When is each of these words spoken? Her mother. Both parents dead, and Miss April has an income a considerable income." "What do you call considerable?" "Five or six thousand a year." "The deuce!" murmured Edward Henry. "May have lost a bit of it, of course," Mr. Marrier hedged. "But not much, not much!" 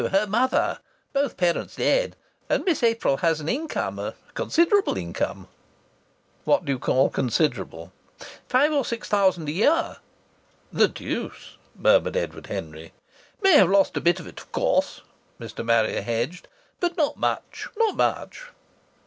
Her 0.01 0.25
mother. 0.25 0.79
Both 1.13 1.37
parents 1.37 1.75
dead, 1.75 2.15
and 2.49 2.65
Miss 2.65 2.81
April 2.81 3.17
has 3.17 3.39
an 3.39 3.47
income 3.47 3.99
a 3.99 4.15
considerable 4.33 4.97
income." 4.97 5.47
"What 6.43 6.65
do 6.65 6.71
you 6.71 6.79
call 6.79 7.11
considerable?" 7.11 7.93
"Five 8.49 8.71
or 8.73 8.83
six 8.83 9.07
thousand 9.07 9.47
a 9.47 9.51
year." 9.51 9.97
"The 10.73 10.87
deuce!" 10.87 11.55
murmured 11.75 12.17
Edward 12.17 12.47
Henry. 12.47 12.93
"May 13.43 13.53
have 13.57 13.69
lost 13.69 13.95
a 13.95 14.01
bit 14.01 14.19
of 14.19 14.25
it, 14.25 14.39
of 14.39 14.51
course," 14.51 15.01
Mr. 15.39 15.63
Marrier 15.63 16.01
hedged. 16.01 16.47
"But 16.79 16.97
not 16.97 17.15
much, 17.17 17.67
not 17.77 17.95
much!" 17.95 18.47